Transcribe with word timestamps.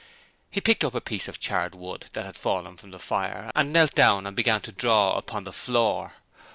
He 0.49 0.59
picked 0.59 0.83
up 0.83 0.95
a 0.95 0.99
piece 0.99 1.27
of 1.27 1.39
charred 1.39 1.75
wood 1.75 2.07
that 2.13 2.25
had 2.25 2.35
fallen 2.35 2.75
from 2.75 2.89
the 2.89 2.97
fire 2.97 3.51
and 3.53 3.71
knelt 3.71 3.93
down 3.93 4.25
and 4.25 4.35
began 4.35 4.61
to 4.61 4.71
draw 4.71 5.13
upon 5.15 5.43
the 5.43 5.53
floor. 5.53 6.13